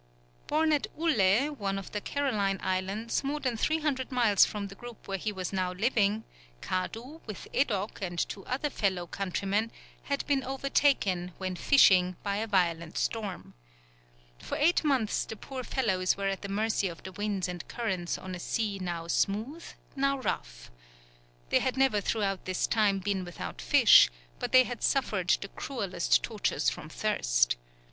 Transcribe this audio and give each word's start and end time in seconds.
Born 0.47 0.73
at 0.73 0.87
Ulle, 0.97 1.53
one 1.59 1.77
of 1.77 1.91
the 1.91 2.01
Caroline 2.01 2.59
Islands, 2.63 3.23
more 3.23 3.39
than 3.39 3.55
300 3.55 4.11
miles 4.11 4.45
from 4.45 4.67
the 4.67 4.73
group 4.73 5.07
where 5.07 5.19
he 5.19 5.31
was 5.31 5.53
now 5.53 5.73
living, 5.73 6.23
Kadu, 6.59 7.21
with 7.27 7.47
Edok 7.53 8.01
and 8.01 8.17
two 8.17 8.43
other 8.47 8.71
fellow 8.71 9.05
countrymen, 9.05 9.69
had 10.05 10.25
been 10.25 10.43
overtaken, 10.43 11.33
when 11.37 11.55
fishing, 11.55 12.15
by 12.23 12.37
a 12.37 12.47
violent 12.47 12.97
storm. 12.97 13.53
For 14.39 14.57
eight 14.57 14.83
months 14.83 15.23
the 15.23 15.35
poor 15.35 15.63
fellows 15.63 16.17
were 16.17 16.29
at 16.29 16.41
the 16.41 16.49
mercy 16.49 16.87
of 16.87 17.03
the 17.03 17.11
winds 17.11 17.47
and 17.47 17.67
currents 17.67 18.17
on 18.17 18.33
a 18.33 18.39
sea 18.39 18.79
now 18.79 19.05
smooth, 19.05 19.63
now 19.95 20.17
rough. 20.17 20.71
They 21.51 21.59
had 21.59 21.77
never 21.77 22.01
throughout 22.01 22.45
this 22.45 22.65
time 22.65 22.97
been 22.97 23.23
without 23.23 23.61
fish, 23.61 24.09
but 24.39 24.51
they 24.51 24.63
had 24.63 24.81
suffered 24.81 25.37
the 25.41 25.47
cruelest 25.49 26.23
tortures 26.23 26.71
from 26.71 26.89
thirst. 26.89 27.55